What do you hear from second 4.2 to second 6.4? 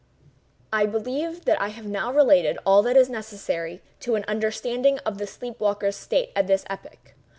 understanding of the sleep waker's state